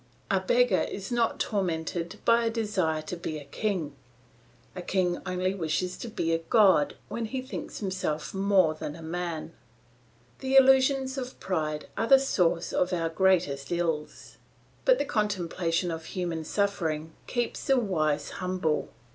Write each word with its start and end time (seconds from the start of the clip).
A 0.31 0.39
beggar 0.39 0.81
is 0.89 1.11
not 1.11 1.39
tormented 1.39 2.17
by 2.25 2.45
a 2.45 2.49
desire 2.49 3.03
to 3.03 3.15
be 3.15 3.37
a 3.37 3.45
king; 3.45 3.95
a 4.75 4.81
king 4.81 5.21
only 5.27 5.53
wishes 5.53 5.95
to 5.97 6.07
be 6.09 6.33
a 6.33 6.39
god 6.39 6.95
when 7.07 7.25
he 7.25 7.39
thinks 7.39 7.77
himself 7.81 8.33
more 8.33 8.73
than 8.73 8.97
man. 9.11 9.53
"The 10.39 10.55
illusions 10.55 11.19
of 11.19 11.39
pride 11.39 11.87
are 11.99 12.07
the 12.07 12.17
source 12.17 12.73
of 12.73 12.91
our 12.93 13.09
greatest 13.09 13.71
ills; 13.71 14.37
but 14.85 14.97
the 14.97 15.05
contemplation 15.05 15.91
of 15.91 16.05
human 16.05 16.45
suffering 16.45 17.13
keeps 17.27 17.65
the 17.65 17.77
wise 17.79 18.31
humble. 18.41 18.89